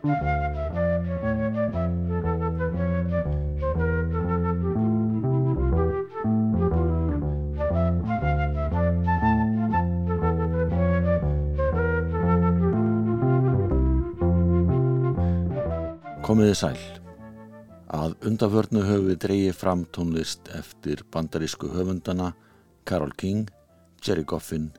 [0.00, 0.16] Komiði
[16.56, 16.78] sæl.
[17.92, 22.32] Að undaförnu höfu við dreyið fram tónlist eftir bandarísku höfundana
[22.88, 23.50] Carole King,
[24.00, 24.72] Jerry Goffin,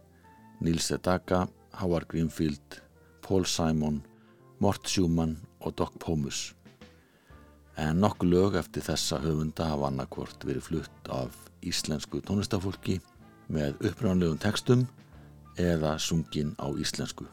[0.65, 1.45] Nils Sedaka,
[1.77, 2.81] Howard Greenfield,
[3.21, 4.01] Paul Simon,
[4.61, 6.53] Mort Schumann og Doc Pomus.
[7.81, 11.33] En nokkuð lög eftir þessa höfunda hafa annarkvort verið flutt af
[11.65, 12.99] íslensku tónlistafólki
[13.49, 14.83] með uppránlegum textum
[15.57, 17.25] eða sungin á íslensku.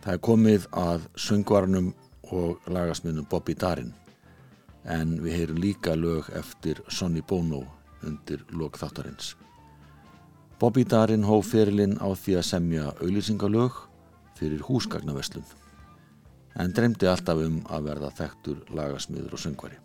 [0.00, 1.92] Það er komið að söngvarnum
[2.32, 3.92] og lagasmiðnum Bobby Darin
[4.88, 7.66] en við heyrum líka lög eftir Sonny Bono
[8.00, 9.34] undir lok þáttarins.
[10.56, 13.84] Bobby Darin hóf ferilinn á því að semja auðlýsingalög
[14.40, 15.59] fyrir húsgagnaverslun
[16.60, 19.78] en dreymdi alltaf um að verða þekktur lagasmiður og söngvari.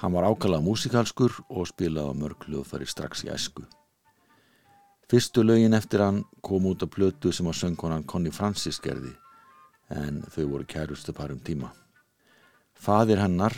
[0.00, 3.64] Hann var ákala músikalskur og spilaði á mörg lögfari strax í æsku.
[5.08, 9.14] Fyrstu lögin eftir hann kom út á plötu sem að söngkonan Connie Francis gerði
[9.92, 11.70] en þau voru kærustu parum tíma.
[12.74, 13.54] Fadir hennar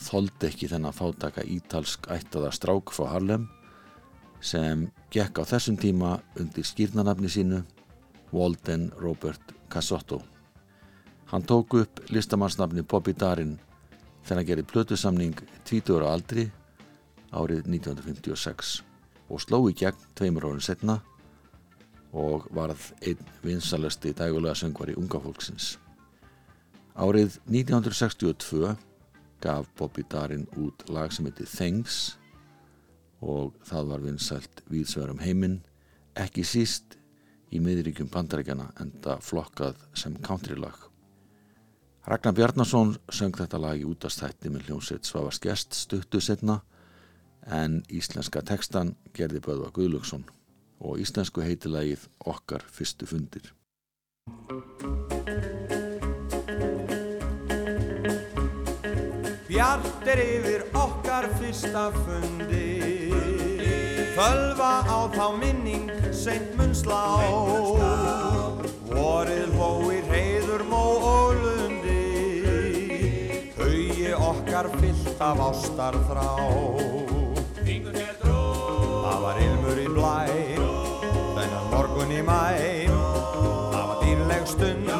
[0.00, 3.46] þóldi ekki þennan fátaka ítalsk ættaða strák frá Harlem
[4.40, 7.62] sem gekk á þessum tíma undir skýrnanafni sínu
[8.32, 10.22] Walden Robert Casotto.
[11.30, 13.52] Hann tók upp listamannsnafni Bobby Darin
[14.24, 16.48] þegar hann gerði plötusamning 20 ára aldri
[17.30, 18.72] árið 1956
[19.30, 20.98] og sló í gegn tveimur árun setna
[22.10, 25.76] og varð einn vinsalasti dægulega söngvar í unga fólksins.
[26.98, 28.74] Árið 1962
[29.40, 32.16] gaf Bobby Darin út lag sem heiti Things
[33.22, 35.60] og það var vinsælt viðsverum heiminn,
[36.18, 36.98] ekki síst
[37.54, 40.89] í miðríkjum bandarækjana enda flokkað sem countrylag.
[42.08, 46.62] Ragnar Bjarnason söng þetta lag í útastætti með hljómsveit Svavars Gest stuttu setna
[47.44, 50.24] en íslenska tekstan gerði Böðva Guðlöksson
[50.80, 53.52] og íslensku heitilagið Okkar fyrstu fundir.
[59.50, 63.12] Bjart er yfir okkar fyrsta fundi.
[64.16, 67.04] Fölva á þá minning seint munnslá
[68.88, 71.59] Vorið hóir heiður mó og Hauji
[74.16, 76.28] okkar fyllt af ástar þrá
[79.04, 80.18] Það var ilmur í blæ
[81.70, 82.42] morgun í mæ
[82.90, 84.90] Það var dýrleg stund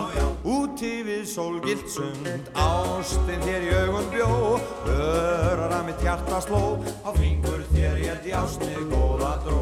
[0.51, 2.47] Úti við sólgilt sund.
[2.57, 4.29] Ástinn þér í augun bjó
[4.89, 6.63] Örar að mitt hjarta sló.
[7.05, 9.61] Á fingur þér ég djásni góða dró.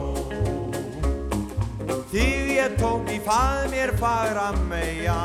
[2.12, 5.18] Þýð ég tók í fað mér fagra meia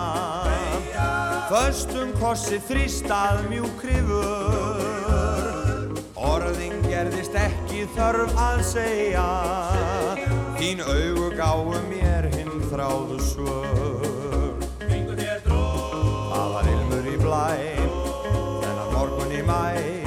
[1.53, 4.79] Föstum kossi þrýstað mjúkrifur
[6.17, 9.27] Orðin gerðist ekki þörf að segja.
[10.57, 14.57] Þín augu gáðu mér hinn þráðu svör.
[14.81, 15.61] Vingur þér dró.
[16.33, 17.45] Það var ilmur í blæ
[18.65, 20.02] Þennan morgun í mæ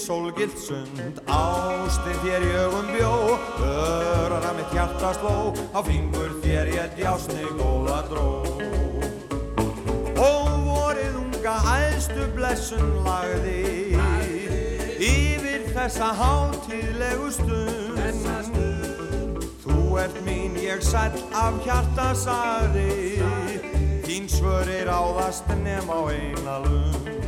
[0.00, 1.20] sólgilt sund.
[1.30, 3.12] Ástinn þér í augum bjó
[3.64, 5.34] Örar að mitt hjarta sló
[5.74, 8.26] Á fingur þér ég djásni góða dró.
[10.24, 13.98] Og vorið unga æðstu blessun lagði
[15.04, 17.84] Yfir þessa hátíðlegu stund.
[19.64, 23.20] Þú ert mín, ég sæl af hjarta sagði.
[24.06, 27.23] Þín svör er áðast nefn á eina lund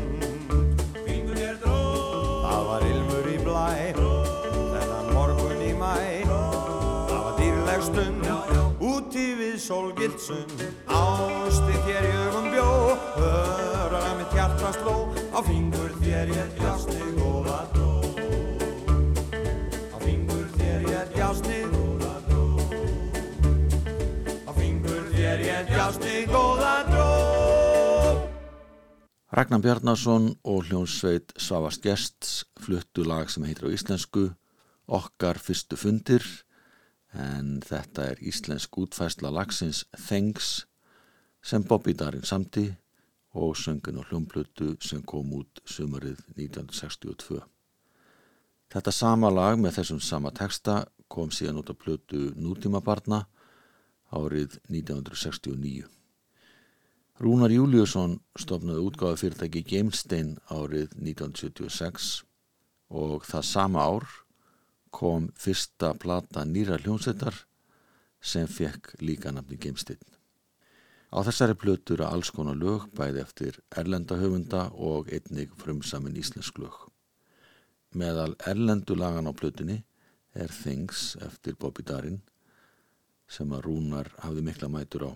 [2.57, 8.31] Það var ilmur í blæ Þennan morgun í mæ Það var dýrleg stund
[8.81, 10.63] Úti við sólgilt sund.
[10.89, 12.71] Ásti þér í augum bjó
[13.19, 14.95] Höra mitt hjarta sló.
[15.37, 17.93] Á fingur þér ég djásni góða dró
[19.93, 22.49] Á fingur þér ég djásni góða dró
[24.49, 27.13] Á fingur þér ég djásni góða dró
[29.37, 34.29] Ragnar Bjarnason og hljónsveit Svavast Gests fluttu lag sem heitir á íslensku
[34.87, 36.23] Okkar fyrstu fundir
[37.17, 40.67] en þetta er íslensk útfæsla lagsins Thanks
[41.43, 42.69] sem Bobby Darin samti
[43.35, 47.41] og söngin og hljómblutu sem kom út sumarið 1962.
[48.73, 53.25] Þetta sama lag með þessum sama texta kom síðan út á plötu Nútímabarna
[54.11, 55.87] árið 1969.
[57.23, 62.26] Rúnar Júliusson stofnaði útgáðu fyrirtæki Gamestein árið 1976
[62.89, 64.07] og það sama ár
[64.95, 67.45] kom fyrsta plata nýra hljómsveitar
[68.21, 70.01] sem fekk líka nafni Gamestein.
[71.13, 76.59] Á þessari plötur að alls konar lög bæði eftir erlenda höfunda og einnig frumsamin íslensk
[76.59, 76.75] lög.
[77.95, 79.83] Meðal erlendu lagan á plötunni
[80.35, 82.19] er Things eftir Bobby Darin
[83.29, 85.13] sem að Rúnar hafði mikla mætur á.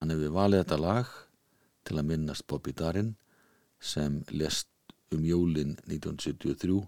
[0.00, 1.12] Hann hefði valið þetta lag
[1.86, 3.14] til að minnast Bobby Darin
[3.78, 4.71] sem lest
[5.16, 6.80] um jólin 1973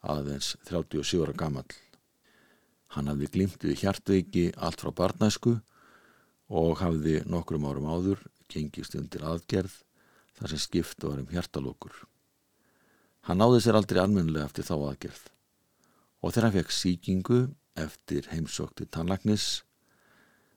[0.00, 1.66] aðeins 37 ára gammal.
[2.94, 5.58] Hann hafði glimt við hjartveiki allt frá barnæsku
[6.50, 9.76] og hafði nokkrum árum áður gengist undir aðgerð
[10.38, 11.92] þar sem skipt var um hjartalókur.
[13.28, 15.26] Hann náði sér aldrei almennilega eftir þá aðgerð
[16.20, 17.40] og þegar hann fekk síkingu
[17.78, 19.62] eftir heimsókti tannlagnis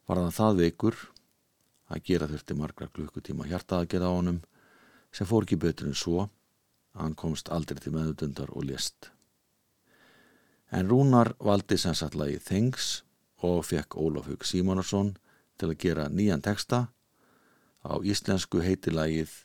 [0.08, 0.98] var það það veikur
[1.94, 4.40] að gera þurfti margra klukkutíma hjartaaðgerð á honum
[5.14, 6.26] sem fór ekki betur en svo
[6.98, 9.12] hann komst aldrei til meðutundar og lést.
[10.74, 13.04] En Rúnar valdi sem satt lagi Þengs
[13.46, 15.16] og fekk Ólaf Hug Símonarsson
[15.60, 16.88] til að gera nýjan texta
[17.86, 19.44] á íslensku heitilagið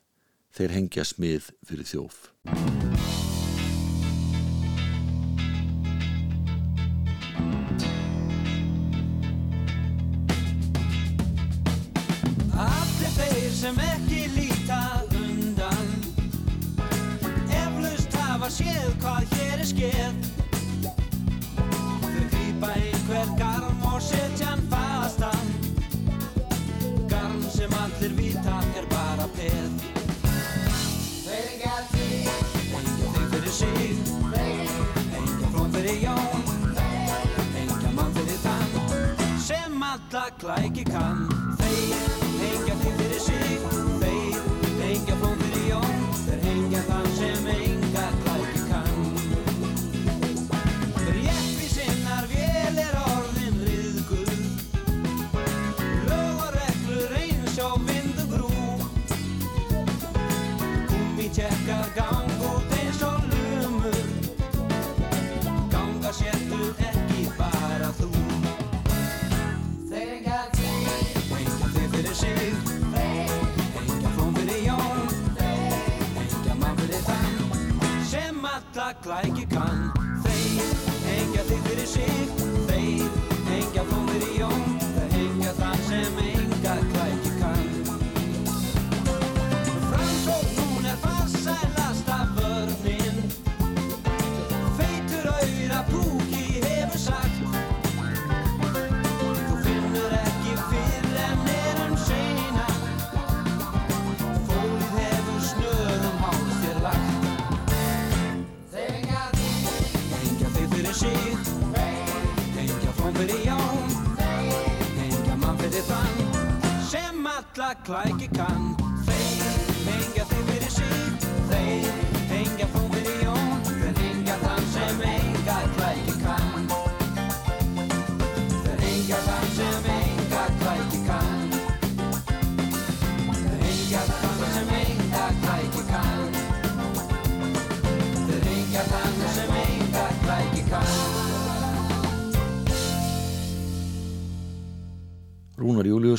[0.59, 2.29] Þeir hengja smið fyrir þjóf.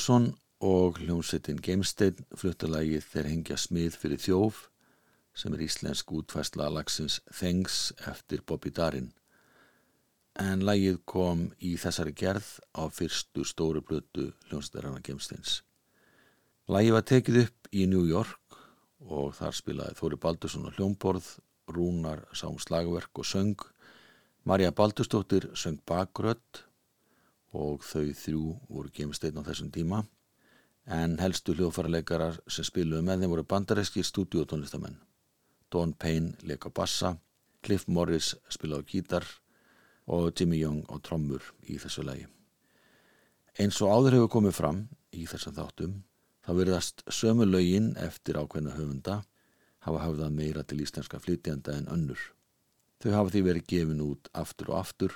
[0.09, 4.61] Júliusson og hljómsettin Geimstein fluttalagið Þeir hengja smið fyrir þjóf
[5.37, 9.11] sem er íslensk útfæsla lagsins Þengs eftir Bobby Darin.
[10.33, 15.59] En lagið kom í þessari gerð á fyrstu stóru blötu hljómsettarana Geimsteins.
[16.65, 18.57] Lagið var tekið upp í New York
[19.05, 21.35] og þar spilaði Þóri Baldursson á hljómborð,
[21.69, 23.61] Rúnar sá um slagverk og söng,
[24.41, 26.65] Marja Baldurstóttir söng bakrött
[27.55, 30.03] og þau þrjú voru Geimstein á þessum tíma
[30.89, 34.97] en helstu hljóðfæraleikarar sem spiluðu með þeim voru bandaræskir stúdíótónlistamenn.
[35.69, 37.17] Don Payne leik á bassa,
[37.61, 39.25] Cliff Morris spilaði á gítar
[40.09, 42.25] og Jimmy Young á trommur í þessu lagi.
[43.59, 45.95] Eins og áður hefur komið fram í þessum þáttum
[46.45, 49.21] þá verðast sömu lögin eftir ákveðna höfunda
[49.85, 52.19] hafa hafðað meira til íslenska flytjanda en önnur.
[52.99, 55.13] Þau hafa því verið gefin út aftur og aftur,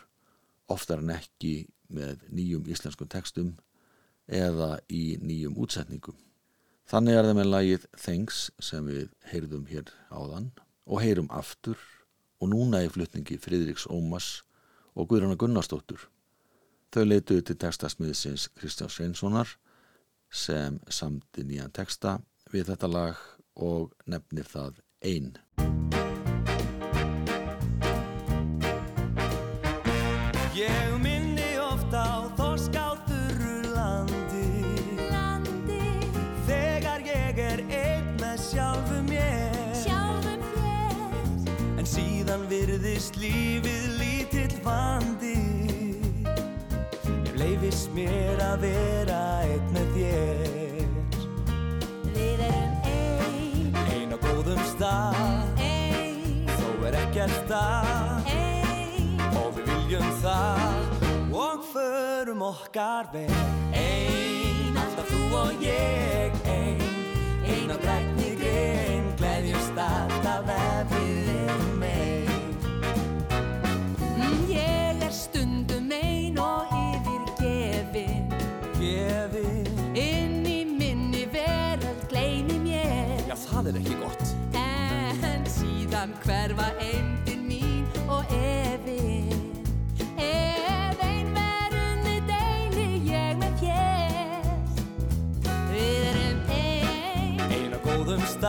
[0.74, 1.56] oftar en ekki
[1.94, 3.54] með nýjum íslenskum textum
[4.28, 6.16] eða í nýjum útsetningum.
[6.90, 10.50] Þannig er það með lagið Thanks sem við heyrðum hér áðan
[10.84, 11.80] og heyrum aftur
[12.44, 14.44] og núna í flutningi Fridriks Ómas
[14.94, 16.10] og Guðrana Gunnarsdóttur.
[16.94, 19.56] Þau leituðu til textasmiðsins Kristján Sveinssonar
[20.34, 22.20] sem samti nýjan texta
[22.52, 23.24] við þetta lag
[23.56, 25.34] og nefnir það einn.
[47.84, 50.88] Leifis mér að vera einn með þér.
[52.14, 55.18] Við erum ein, Ein á góðum stað.
[55.60, 59.20] Ein, Þó er ekkert að ein.
[59.36, 60.96] Og við viljum það.
[61.34, 63.28] Og förum okkar vel
[63.74, 66.32] Ein, alltaf þú og ég.
[66.48, 66.80] Ein,
[67.44, 68.33] ein á grænni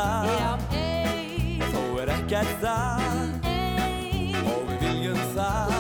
[0.00, 3.46] ein, Þó er ekkert það
[4.50, 5.74] Og við viljum það.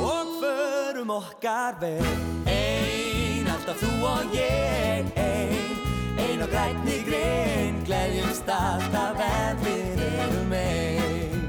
[0.00, 2.06] Og förum okkar vel
[2.46, 5.76] Ein, alltaf þú og ég Ein,
[6.20, 11.48] ein á grænni grein Gleðjumst alltaf ef við erum ein.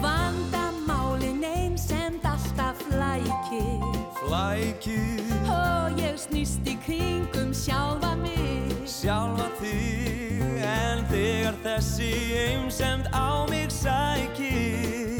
[0.00, 3.91] Vandamálin ein sem alltaf flækir
[4.22, 5.02] Flækju
[5.50, 8.70] Og ég snýst í kringum sjálfa mig.
[8.86, 12.12] Sjálfa þig En þegar þessi
[12.46, 15.12] einsemd á mig sækir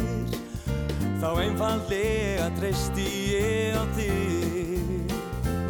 [1.22, 5.12] Þá einfaldlega treysti ég á þig.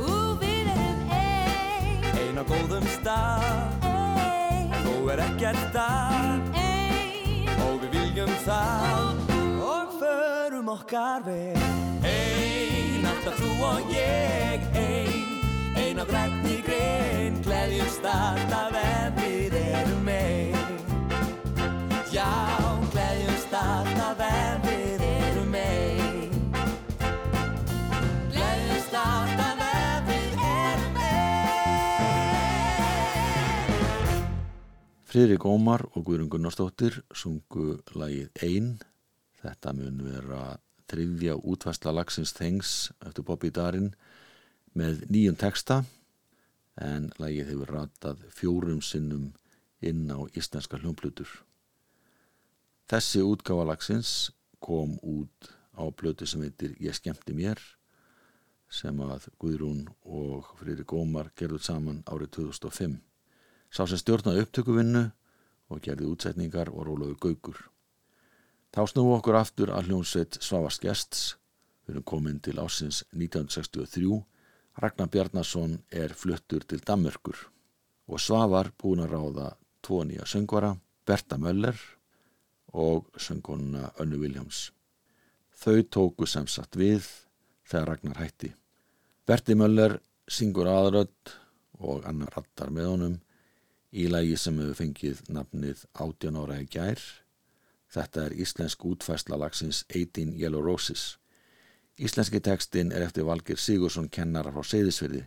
[0.00, 3.84] Ú, við erum ein, Ein á góðum stað.
[3.84, 6.56] Ein, Þó er ekkert að.
[6.56, 7.52] Ein.
[7.66, 9.20] Og við viljum það.
[9.60, 11.60] Og förum okkar vel
[13.22, 15.26] Alltaf þú og ég Ein,
[15.78, 20.56] ein á grænni grein Gleðjumst alltaf ef við erum ein.
[22.10, 22.26] Já,
[22.90, 26.34] gleðjumst alltaf ef við erum ein.
[28.34, 31.70] Gleðjumst alltaf ef við erum ein.
[35.14, 38.82] Friðrik Ómar og Guðrun Gunnarsdóttir sungu lagið Ein.
[39.46, 40.58] Þetta mun vera
[40.92, 43.92] þriðja útvæsla lagsins Þengs eftir Bobby Darin
[44.76, 45.82] með nýjum texta
[46.80, 49.30] en lagið hefur ratað fjórum sinnum
[49.82, 51.28] inn á íslenska hljómplutur.
[52.88, 54.30] Þessi útgáfa lagsins
[54.62, 57.60] kom út á plötu sem heitir Ég skemmti mér
[58.72, 62.96] sem að Guðrún og Friðrik Ómar gerðuð saman árið 2005.
[63.72, 65.04] Sá sem stjórnaði upptökuvinnu
[65.72, 67.71] og gerði útsetningar og rólaðu gaukur.
[68.72, 71.34] Þá snúum okkur aftur að hljómsveit Svavars Gests.
[71.84, 74.22] Við erum komin til ásins 1963.
[74.80, 77.36] Ragnar Bjarnason er fluttur til Danmörkur
[78.08, 79.48] og Svavar búin að ráða
[79.84, 80.72] tvo nýja söngvara,
[81.04, 81.76] Berta Möller
[82.72, 84.70] og söngkonuna Önnu Viljáms.
[85.52, 87.04] Þau tóku sem sagt við
[87.68, 88.54] þegar Ragnar hætti.
[89.28, 89.98] Berti Möller
[90.28, 91.36] syngur aðrödd
[91.82, 93.18] og annar rattar með honum
[93.92, 97.00] í lægi sem hefur fengið nafnið 18 ára í gær.
[97.92, 101.18] Þetta er íslensk útfæsla lagsins 18 Yellow Roses.
[102.00, 105.26] Íslenski tekstin er eftir Valgir Sigursson kennara frá Seyðisfyrði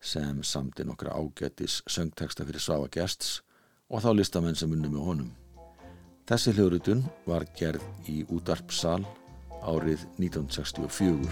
[0.00, 3.42] sem samti nokkra ágættis söngteksta fyrir Svafa Gests
[3.90, 5.30] og þá listamenn sem unni með honum.
[6.28, 9.02] Þessi hljóðrutun var gerð í útarpsal
[9.68, 11.28] árið 1964.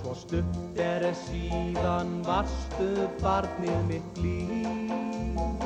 [0.00, 5.63] Svo stutt er síðan varstu barnið mitt líf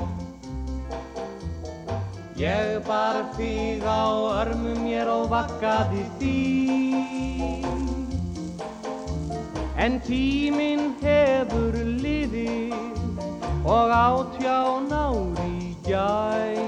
[2.38, 4.06] Ég bar þig á
[4.38, 6.34] örmum mér og vakkaði því
[9.74, 12.76] En tíminn hefur liðið
[13.66, 16.62] og átján ári gær.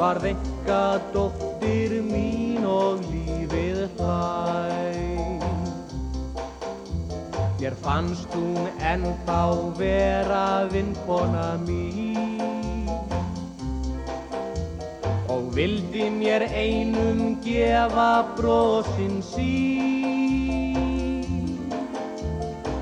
[0.00, 0.82] Varð ekka
[1.14, 5.00] dóttir mín og lífið þær
[7.62, 9.42] Mér fannst hún ennþá
[9.78, 12.31] vera vinkona mín
[15.52, 20.02] vildi mér einum gefa brosin sín.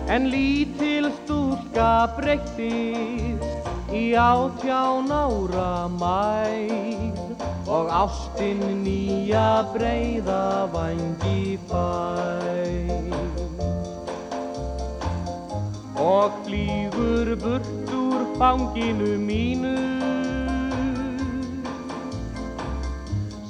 [0.06, 7.18] En lítil stúlka breyttist í átján ára mæð
[7.66, 12.90] og ástin nýja breyða vangi fæð
[15.98, 20.19] og flýgur burt úr fanginu mínu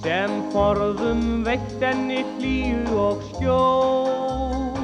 [0.00, 4.78] sem forðum veitt enni hlýju og skjól.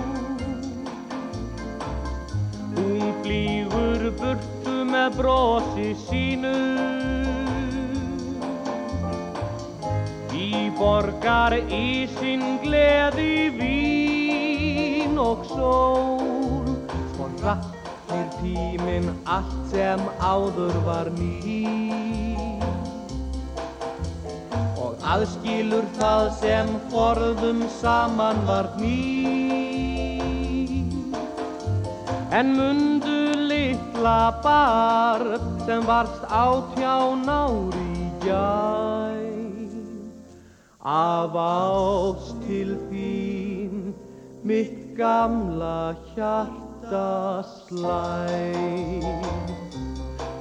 [2.77, 6.53] Hún flýgur burtu með brosi sínu.
[10.37, 16.75] Í borgar í sinn gleði vín og sól.
[17.15, 22.06] Svo rættir tíminn allt sem áður var ný
[25.07, 28.97] aðskilur það sem forðum saman var ný
[32.37, 33.19] En mundu
[33.51, 39.17] litla barb sem varst átján ári gæ
[40.87, 43.95] Af ást til þín
[44.47, 48.55] mitt gamla hjarta slæ.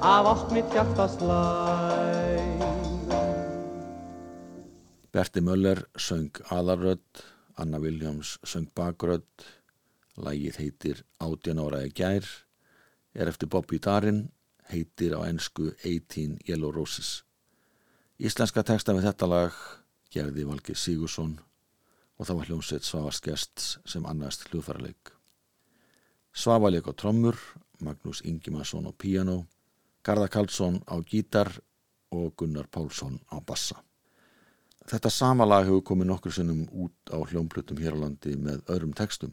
[0.00, 2.45] Af ást mitt hjarta slæ
[5.16, 7.22] Berti Möller söng aðarrödd,
[7.56, 9.44] Anna Viljáms söng bakrödd,
[10.20, 12.26] lægið heitir Átjan áraði gær,
[13.16, 14.26] er eftir Bobby Darin,
[14.68, 17.22] heitir á ennsku 18 Yellow Roses.
[18.20, 19.56] Íslenska texta við þetta lag
[20.12, 21.32] gerði Valgi Sigursson
[22.20, 25.14] og það var hljómsveit Svavars Gests sem annast hljóðfæraleik.
[26.36, 27.40] Svava leik á trommur,
[27.80, 29.46] Magnús Ingimarsson á piano,
[30.04, 31.56] Garða Karlsson á gítar
[32.12, 33.85] og Gunnar Pálsson á bassa.
[34.86, 38.92] Þetta sama lag hefur komið nokkur sinnum út á hljómplutum hér á landi með öðrum
[38.94, 39.32] textum.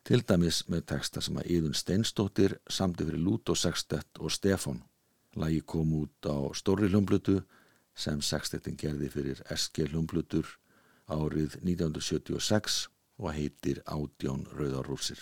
[0.00, 4.80] Til dæmis með texta sem að Íðun Steinstóttir samti fyrir Lút og Sextett og Stefan.
[5.36, 7.42] Lagi kom út á stóri hljómplutu
[7.92, 10.56] sem Sextettin gerði fyrir SG hljómplutur
[11.04, 12.86] árið 1976
[13.20, 15.20] og heitir Ádjón Rauðarúsir.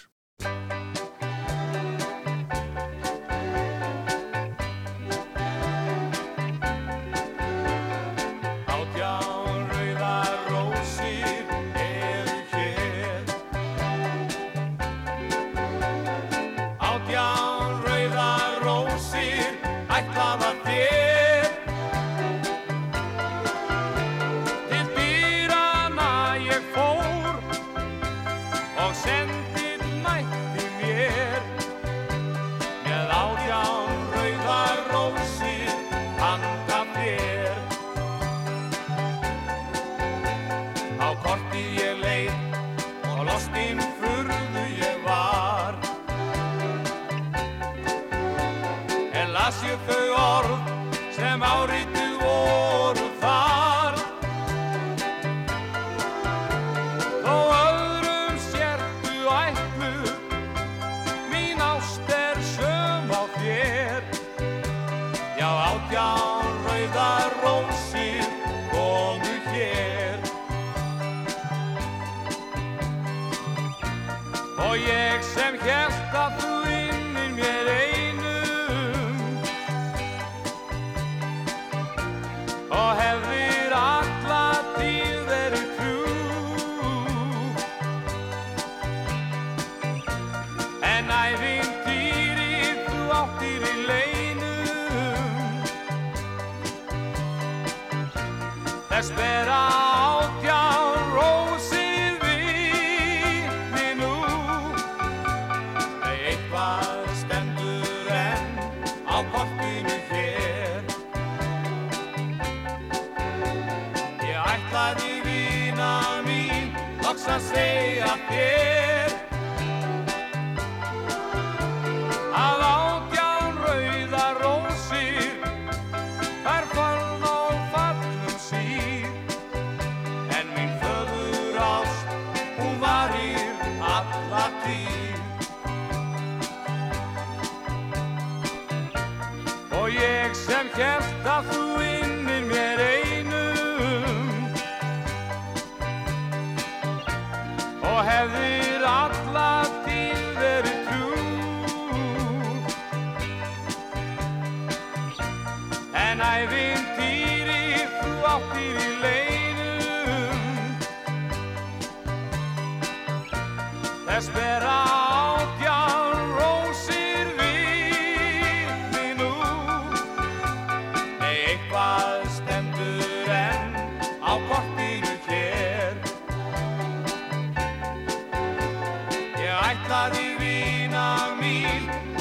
[74.77, 77.66] Og ég sem hérst að þú innir mér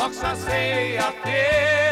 [0.05, 1.84] loks að segja þér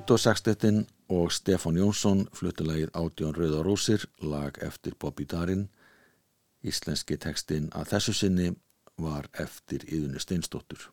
[0.00, 5.66] Lúto Sextettin og Stefán Jónsson fluttilagið Átjón Rauða Rósir, lag eftir Bobby Darin.
[6.64, 8.46] Íslenski tekstinn að þessu sinni
[8.96, 10.86] var eftir Íðunni Steinstóttur.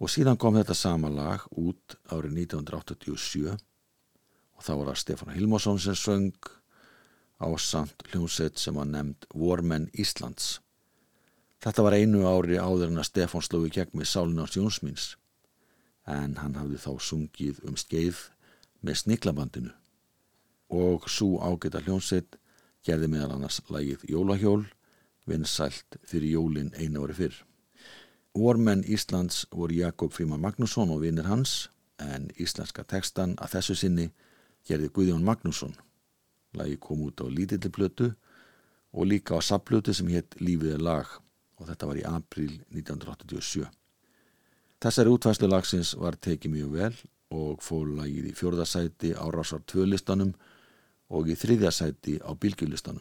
[0.00, 5.82] Og síðan kom þetta sama lag út árið 1987 og þá var það Stefán Hilmarsson
[5.84, 6.48] sem söng
[7.44, 10.62] á samt hljómsett sem var nefnd Vormenn Íslands.
[11.60, 15.10] Þetta var einu ári áður en að Stefán slói gegn með Sálinars Jónsmins
[16.06, 18.28] en hann hafði þá sungið um skeið
[18.84, 19.72] með sniklabandinu
[20.74, 22.38] og svo ágæta hljónsett
[22.84, 24.64] gerði meðal annars lagið Jólahjól
[25.28, 27.36] vinsælt fyrir jólin einu ári fyrr.
[28.34, 31.70] Vormenn Íslands voru Jakob Fríman Magnússon og vinnir hans
[32.02, 34.08] en íslenska tekstan að þessu sinni
[34.66, 35.76] gerði Guðjón Magnússon.
[36.54, 38.10] Lagi kom út á lítilli plötu
[38.92, 41.06] og líka á sapplötu sem hétt Lífið er lag
[41.58, 43.64] og þetta var í april 1987.
[44.84, 46.96] Þessari útvæslu lagsins var tekið mjög vel
[47.32, 50.34] og fór lagið í fjörðasæti á rásar tvölistanum
[51.08, 53.00] og í þriðjasæti á bylgjulistanum.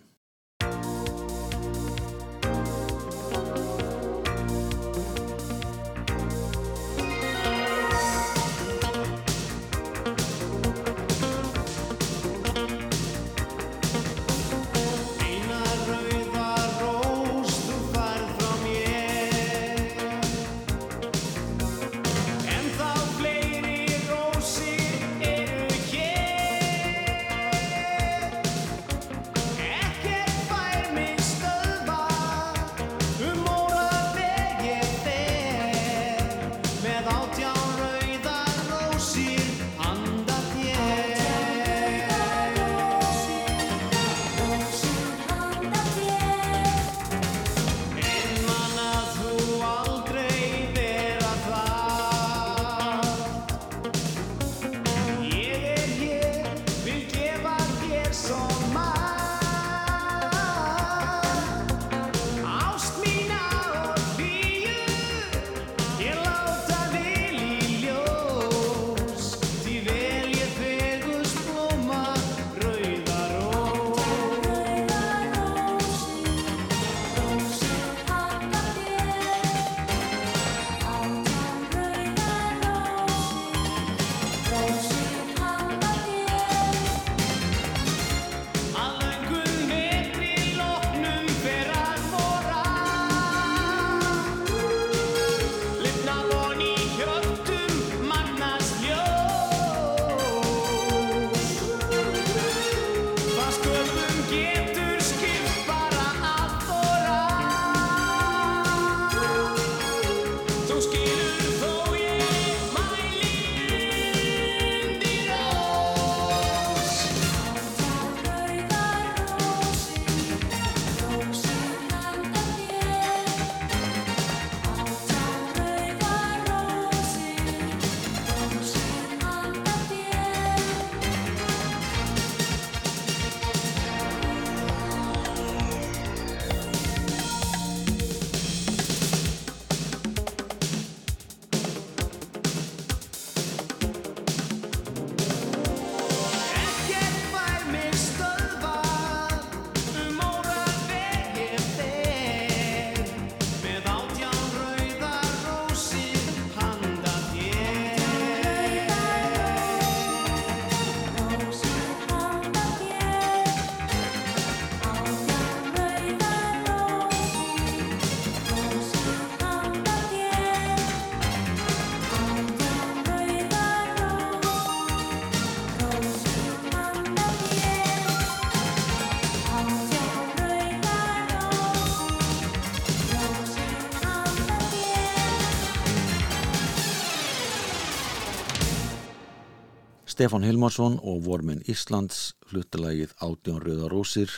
[190.23, 194.31] Stefán Hilmarsson og vormenn Íslands fluttilagið Átjón Rauða Rósir,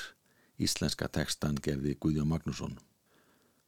[0.58, 2.72] íslenska tekstan gerði Guðjón Magnússon.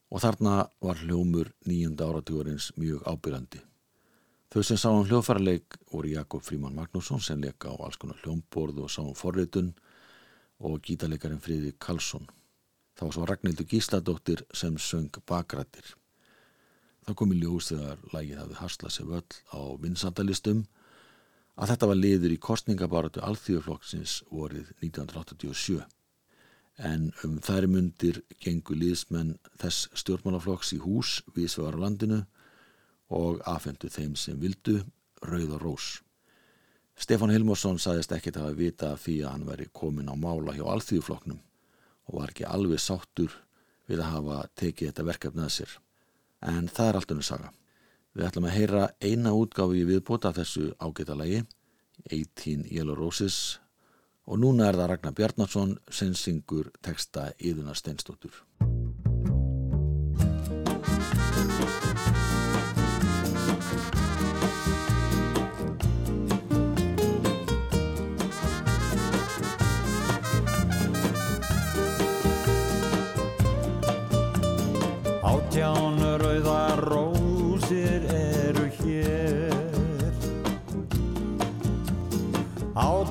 [0.09, 3.61] Og þarna var hljómur nýjunda áratugurins mjög ábyrjandi.
[4.49, 8.89] Þau sem sáum hljóðfærarleik voru Jakob Fríman Magnússon sem leika á alls konar hljómborð og
[8.89, 9.75] sáum forritun
[10.57, 12.25] og gítarleikarin Friði Karlsson.
[12.97, 15.93] Það var svo Ragnhildur Gísladóttir sem söng bakrættir.
[17.05, 20.65] Það kom í ljós þegar lagið hafði haslað sér völl á vinsandalistum
[21.57, 25.83] að þetta var liður í kostningabaratu alþjóðflokksins vorið 1987.
[26.77, 32.19] en um þær mundir gengu liðsmenn þess stjórnmálaflokks í hús við svegar landinu
[33.09, 34.83] og afhendu þeim sem vildu
[35.25, 35.87] rauð og rós.
[36.97, 41.41] Stefán Hilmarsson saðist ekkert að vita því að hann veri komin á mála hjá alþýðuflokknum
[42.07, 43.33] og var ekki alveg sáttur
[43.89, 45.77] við að hafa tekið þetta verkefni að sér.
[46.45, 47.51] En það er allt unnur saga.
[48.17, 51.43] Við ætlum að heyra eina útgáfi viðbóta þessu ágæta lagi,
[52.09, 53.59] 18 Yellow Roses
[54.25, 58.41] og núna er það Ragnar Bjarnarsson sem syngur texta Íðunar Steinstóttur.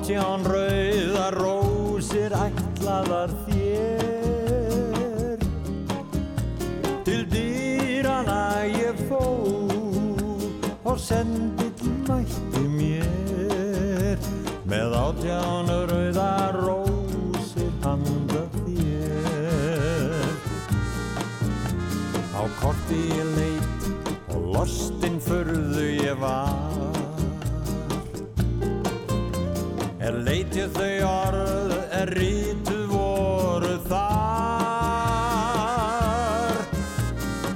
[0.07, 5.41] Átján rauðar rósir ætlaðar þér.
[7.03, 10.23] Til dýrana ég fór
[10.87, 14.15] og sendill mætti mér.
[14.63, 20.31] Með átján rauðar rósir handa þér.
[22.31, 23.91] Á korti ég leit
[24.31, 26.66] og lostinn furðu ég var
[30.57, 34.15] Leitið þau orð, er rítuð voru þar.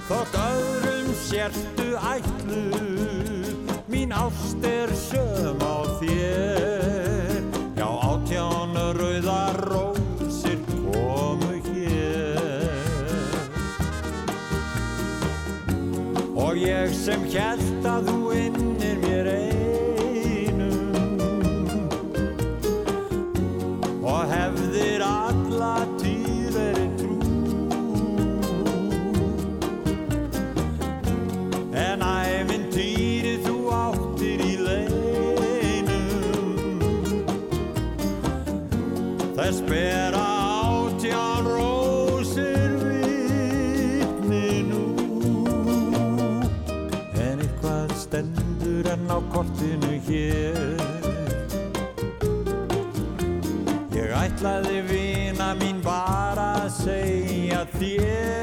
[0.05, 2.61] Þótt öðrum sértu ætlu,
[3.89, 7.41] mín ást er söm á þér.
[7.79, 13.33] Já, átján rauðar rósir komu hér.
[16.37, 19.60] Og ég sem hélt að þú innir mér einum
[49.31, 50.75] kortinu hér.
[53.95, 58.40] Ég ætlaði vina mín bara að segja þér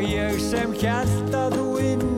[0.00, 2.17] ég sem hélt að þú innir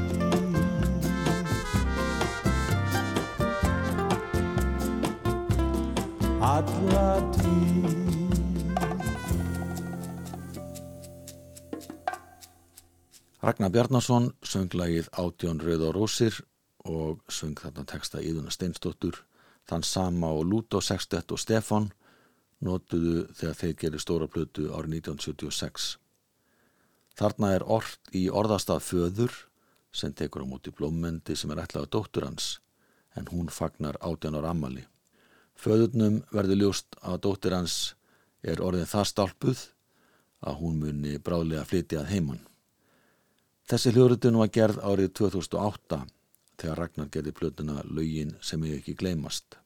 [6.51, 8.11] alla tíð.
[13.41, 16.35] Ragnar Bjarnason söng lagið Átjón Rauð og Rósir
[16.85, 19.23] og söng þarna texta Íðuna Steinstóttur
[19.69, 21.89] þann sama og Lúto Sextett og Stefan
[22.59, 25.89] notuðu þegar þeir gerir stóra plötu árið 1976
[27.17, 29.41] Þarna er orð í orðastað föður
[29.91, 32.57] sem tekur á móti blómmendi sem er ætlaða dóttur hans
[33.15, 34.85] en hún fagnar átján ára ammali
[35.61, 37.73] Föðurnum verður ljóst að dóttir hans
[38.41, 39.59] er orðin það stálpuð
[40.41, 42.41] að hún muni bráðlega flytja að heimann.
[43.69, 46.01] Þessi hljóðrutun var gerð árið 2008
[46.57, 49.59] þegar Ragnar gerði plötuna Laugin sem ég ekki gleymast.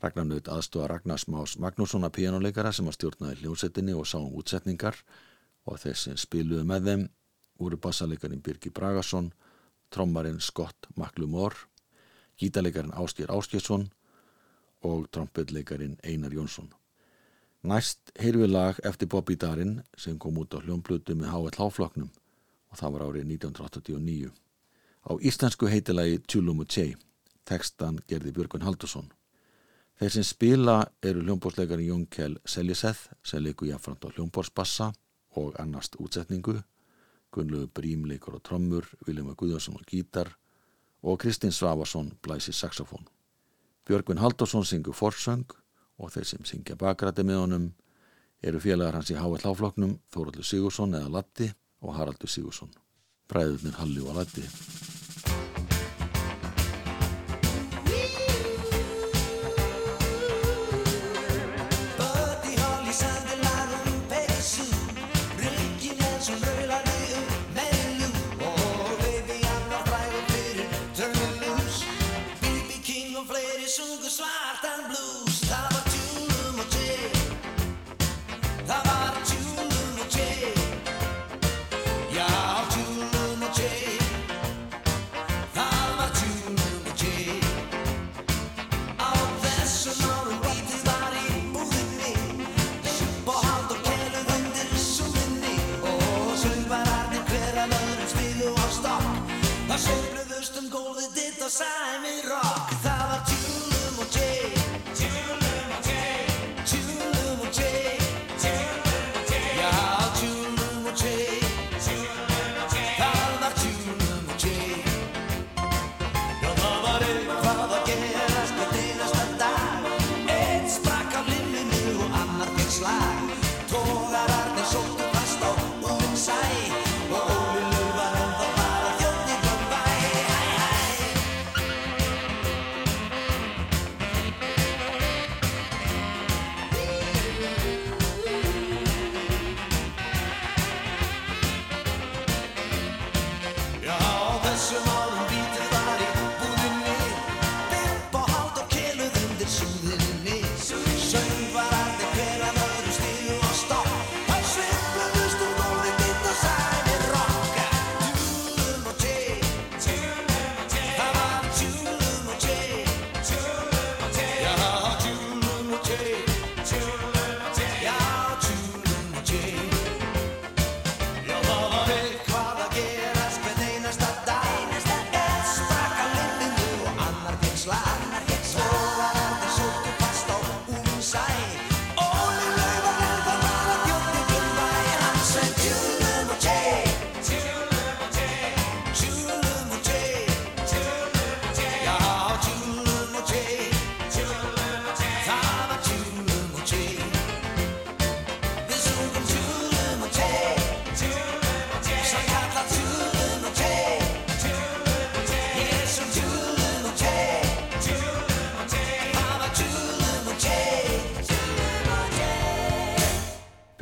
[0.00, 4.32] Ragnar naut aðstofa Ragnar Smás Magnússon að píjánuleikara sem að stjórnaði hljósettinni og sá um
[4.38, 5.02] útsetningar
[5.66, 7.06] og þessi spiluði með þeim
[7.60, 9.34] úr bassaleikarin Birgi Bragason,
[9.90, 11.66] trommarinn Scott McLemore,
[12.38, 13.90] gítaleikarin Áskir Áskjesson
[14.82, 16.70] og trompetleikarin Einar Jónsson.
[17.62, 21.56] Næst heyrðu við lag eftir Bobby Darin sem kom út á hljómblutu með H.L.
[21.58, 22.08] Háfloknum
[22.70, 24.30] og það var árið 1989.
[25.04, 26.94] Á íslensku heitilagi Tjúlum og Tjei,
[27.44, 29.10] tekstan gerði Björgun Haldursson.
[30.00, 34.92] Þeir sem spila eru hljómbórsleikari Jón Kjell Seljeseth sem leiku jáfnframt á hljómbórsbassa
[35.36, 36.62] og annast útsetningu,
[37.30, 40.32] Gunnlegu Brímleikur og trommur, Viljum Guðjónsson og gítar
[41.02, 43.04] og Kristinn Svavarsson blæsi saxofón.
[43.90, 45.48] Björgvin Haldursson syngur forsöng
[45.98, 47.64] og þeir sem syngja bakrætti með honum
[48.46, 49.42] eru félagar hans í H.L.
[49.42, 51.50] Háfloknum Þóraldur Sigursson eða Latti
[51.82, 52.70] og Haraldur Sigursson.
[53.26, 54.46] Bræðurnir Halli og Latti.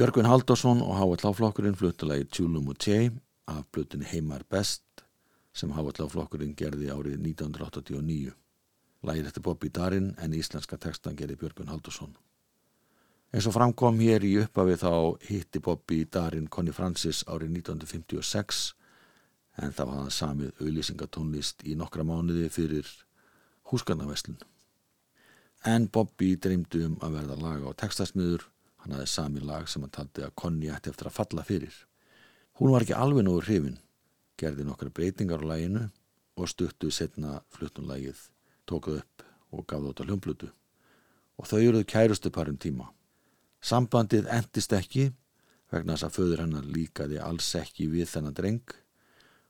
[0.09, 1.34] Björgvin Haldursson og H.L.
[1.36, 3.11] Flokkurinn fluttalagi Tjúlum og Tjei
[3.44, 5.02] af blutinni Heimar Best
[5.52, 6.09] sem H.L.
[6.09, 8.32] Flokkurinn gerði árið 1989.
[9.04, 12.16] Lægir eftir Bobby Darin en íslenska textan gerði Björgvin Haldursson.
[13.36, 14.92] Eins og framkom hér í upphafi þá
[15.28, 18.64] hitti Bobby Darin Conny Francis árið 1956
[19.61, 22.88] en það var hann samið auðlýsingatónlist í nokkra mánuði fyrir
[23.68, 24.40] húsgarnaveslun.
[25.68, 28.48] En Bobby dreymdi um að verða laga á textasmiður,
[28.83, 31.74] hann hafði sami lag sem hann taldi að Conny ætti eftir að falla fyrir.
[32.59, 33.79] Hún var ekki alveg nógu hrifin,
[34.39, 35.85] gerði nokkra breytingar á laginu
[36.39, 38.18] og stuttu setna fluttunlagið,
[38.66, 40.51] tókuð upp og gaf það út á hljómblutu.
[41.39, 42.89] Og þau eruðu kærustu parum tíma.
[43.62, 45.09] Sambandið endist ekki
[45.72, 48.74] vegna þess að föður hennar líkaði alls ekki við þennan dreng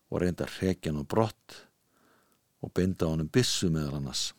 [0.09, 1.59] og reynda hrekjan og brott
[2.64, 4.33] og beinda honum bissu meðal annars.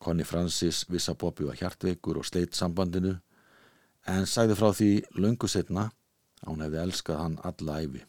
[0.00, 3.18] Connie Francis viss að Bobby var hjartveikur og sleitt sambandinu
[4.10, 4.90] en sagði frá því
[5.22, 5.88] lungu setna
[6.40, 8.04] að hún hefði elskað hann alla æfi.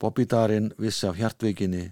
[0.00, 1.90] Bobby Darin vissi af hjartveikinni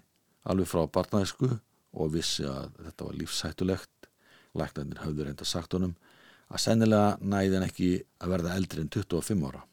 [0.48, 4.08] alveg frá barnaðisku og vissi að þetta var lífshættulegt.
[4.56, 5.96] Læknarnir hafði reynda sagt honum
[6.48, 7.90] að sennilega næði hann ekki
[8.22, 9.64] að verða eldri en 25 ára.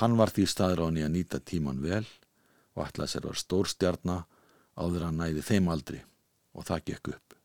[0.00, 2.02] Hann var því staður á hann í að nýta tíman vel
[2.74, 4.24] og ætlaði sér að vera stórstjarnar
[4.74, 6.00] áður hann næði þeim aldri
[6.54, 7.38] og það gekk upp.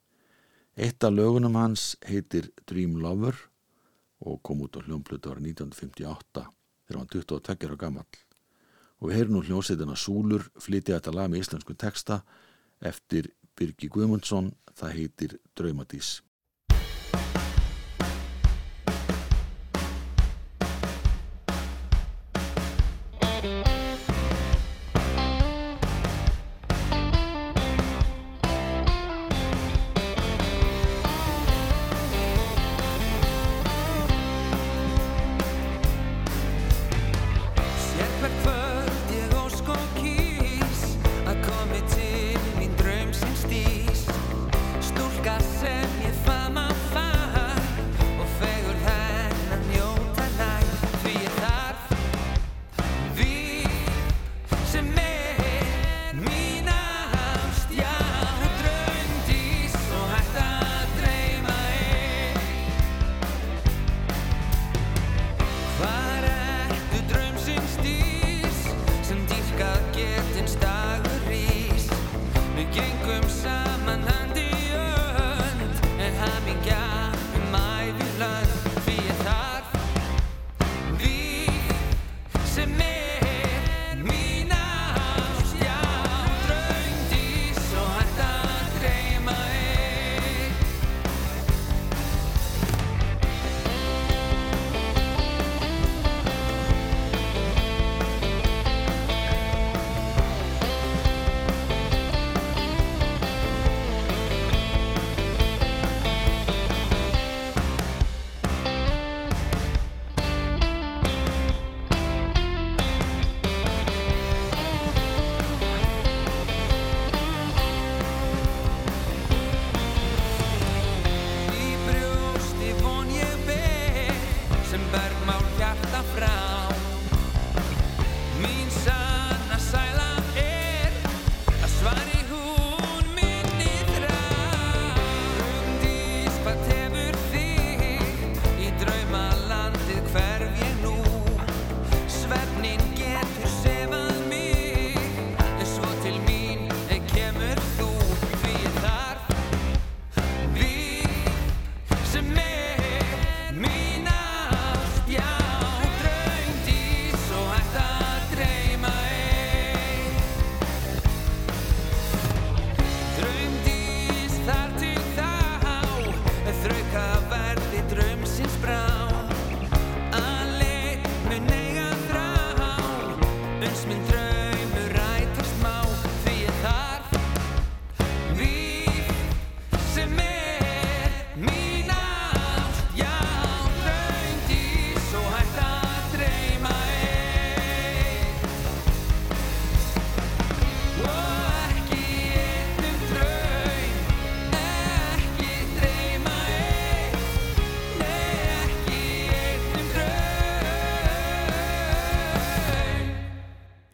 [0.80, 3.36] Eitt af lögunum hans heitir Dream Lover
[4.26, 6.46] og kom út á hljómblutu ára 1958
[6.88, 8.08] þegar hann 22 ára gammal.
[9.00, 12.22] Og við heyrum nú hljómsveitina Súlur flytja þetta lag með íslensku texta
[12.80, 16.20] eftir Birgi Guðmundsson, það heitir Draumadís.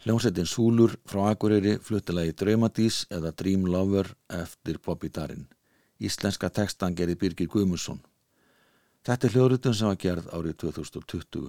[0.06, 5.48] Hljómsveitin Súlur frá Akureyri fluttilagi Draumadís eða Dream Lover eftir Bobby Darin.
[5.98, 8.04] Íslenska textan gerði Birgir Guðmundsson.
[9.02, 11.48] Þetta er hljóðrutun sem var gerð árið 2020.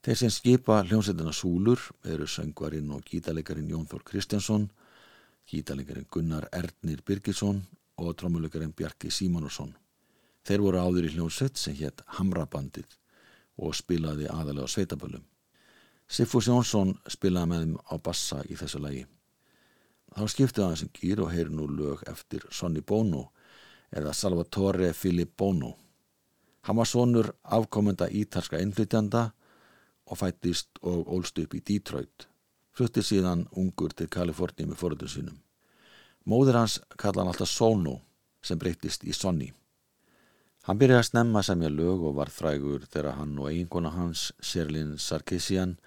[0.00, 4.64] Þeir sem skipa hljómsveitina Súlur eru söngvarinn og gítalegarin Jón Þór Kristjánsson,
[5.44, 7.60] gítalegarin Gunnar Ernir Birgisson
[8.00, 9.74] og trómulegarin Bjarki Símonusson.
[10.48, 12.96] Þeir voru áður í hljómsveit sem hétt Hamrabandið
[13.60, 15.28] og spilaði aðalega á sveitaböllum.
[16.10, 19.04] Siffus Jónsson spilaði með þeim á bassa í þessu lagi.
[20.10, 23.28] Þá skiptið hann sem gýr og heyri nú lög eftir Sonny Bono
[23.94, 25.76] eða Salvatore Filip Bono.
[26.66, 29.28] Hann var sonur afkomenda ítalska innflytjanda
[30.10, 32.26] og fættist og ólst upp í Detroit.
[32.74, 35.38] Flutti síðan ungur til Kaliforni með fóröldur sínum.
[36.26, 38.00] Móðir hans kalla hann alltaf Sono
[38.42, 39.52] sem breytist í Sonny.
[40.66, 44.98] Hann byrjaði að snemma semja lög og var frægur þegar hann og eiginkona hans, Sherlyn
[44.98, 45.78] Sarkisian,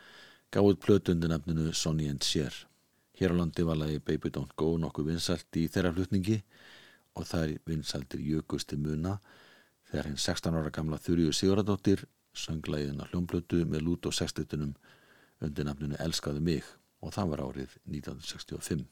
[0.54, 2.54] gáði plötu undir nefninu Sonny and Cher.
[3.18, 6.36] Hér á landi var lagi Baby Don't Go nokkuð vinsalt í þeirra flutningi
[7.18, 9.16] og það er vinsaltir jökust til muna
[9.90, 12.06] þegar hinn 16 ára gamla Þurriður Siguradóttir
[12.38, 14.76] söng lagiðina hljómblötu með lút og sextutunum
[15.42, 16.70] undir nafnunu Elskaðu mig
[17.02, 18.86] og það var árið 1965.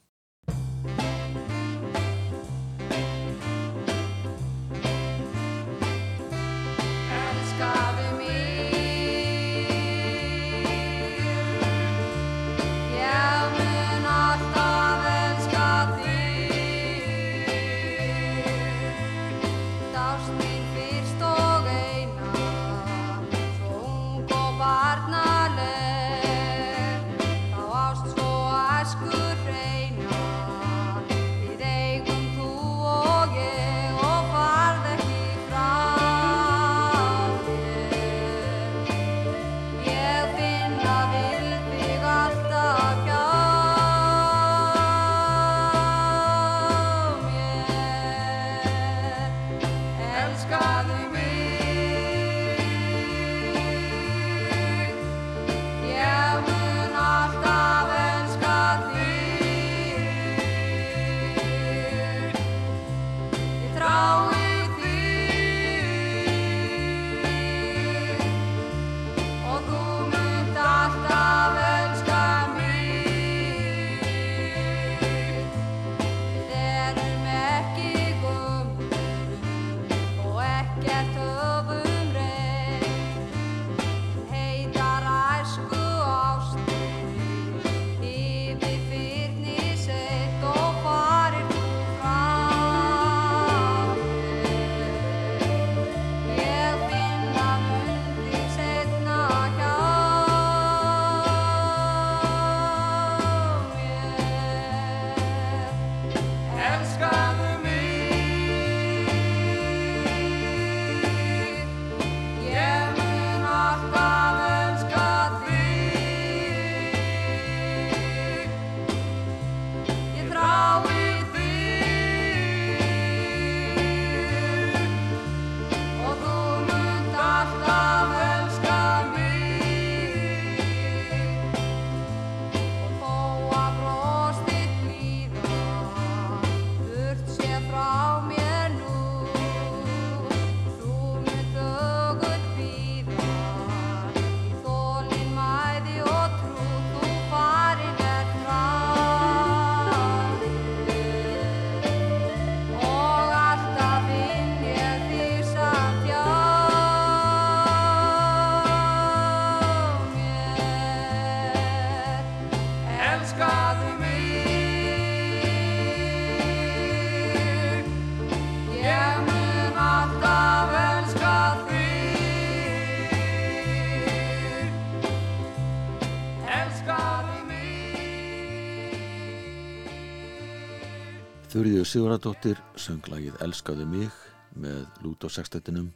[181.52, 184.14] Þurriður Siguradóttir söng lagið Elskaðu mig
[184.56, 185.90] með lút og sextettinum.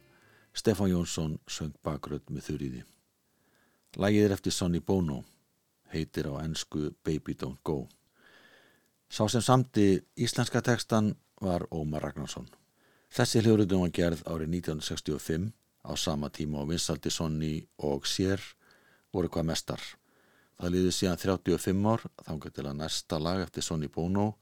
[0.53, 2.81] Stefán Jónsson söng bakrödd með Þurriði.
[3.97, 5.23] Lagið er eftir Sonny Bono,
[5.89, 7.87] heitir á ennsku Baby Don't Go.
[9.09, 12.45] Sá sem samti íslenska tekstan var Ómar Ragnarsson.
[13.09, 15.47] Þessi hljóruðum var gerð árið 1965
[15.89, 18.45] á sama tíma og vinsaldi Sonny og Sér
[19.09, 19.81] voru hvað mestar.
[20.61, 24.35] Það liði síðan 35 ár þangar til að næsta lag eftir Sonny Bono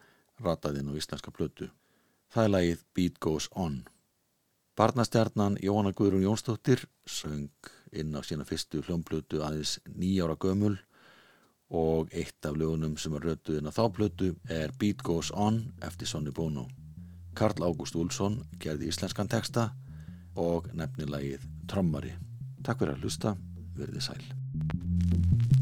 [0.44, 1.70] rataði inn á íslenska plötu.
[2.34, 3.84] Það er lagið Beat Goes On.
[4.76, 7.50] Barnastjarnan Jóhanna Guðrún Jónsdóttir söng
[7.96, 10.76] inn á sína fyrstu hljómplötu aðeins nýjára gömul
[11.70, 15.62] og eitt af lögunum sem er rötuð inn á þá plötu er Beat Goes On
[15.82, 16.68] eftir Sonny Bono.
[17.36, 19.70] Karl Ágúst Úlsson gerði íslenskan texta
[20.36, 22.14] og nefni lagið Trommari.
[22.64, 23.36] Takk fyrir að hlusta,
[23.76, 25.55] verðið sæl.